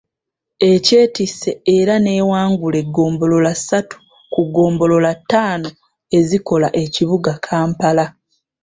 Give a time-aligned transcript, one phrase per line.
[0.71, 3.97] Ekyetisse era n’ewangula eggombolola ssatu
[4.33, 5.69] ku ggombolola ttaano
[6.17, 8.05] ezikola ekibuga Kampala.